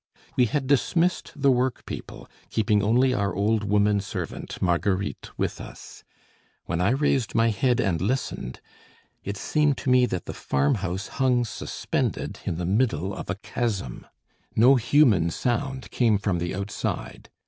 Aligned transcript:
We 0.35 0.45
had 0.45 0.65
dismissed 0.65 1.31
the 1.35 1.51
workpeople, 1.51 2.27
keeping 2.49 2.81
only 2.81 3.13
our 3.13 3.35
old 3.35 3.63
woman 3.63 3.99
servant, 4.01 4.59
Marguerite, 4.59 5.29
with 5.37 5.61
us. 5.61 6.03
When 6.65 6.81
I 6.81 6.89
raised 6.89 7.35
my 7.35 7.51
head 7.51 7.79
and 7.79 8.01
listened, 8.01 8.61
it 9.23 9.37
seemed 9.37 9.77
to 9.77 9.91
me 9.91 10.07
that 10.07 10.25
the 10.25 10.33
farmhouse 10.33 11.07
hung 11.07 11.45
suspended 11.45 12.39
in 12.45 12.57
the 12.57 12.65
middle 12.65 13.13
of 13.13 13.29
a 13.29 13.35
chasm. 13.35 14.07
No 14.55 14.73
human 14.73 15.29
sound 15.29 15.91
came 15.91 16.17
from 16.17 16.39
the 16.39 16.55
outside. 16.55 17.29